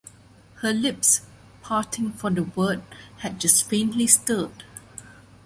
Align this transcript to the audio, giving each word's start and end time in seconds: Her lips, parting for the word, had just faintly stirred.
Her 0.63 0.73
lips, 0.73 1.21
parting 1.61 2.09
for 2.13 2.31
the 2.31 2.41
word, 2.45 2.81
had 3.19 3.39
just 3.39 3.69
faintly 3.69 4.07
stirred. 4.07 4.63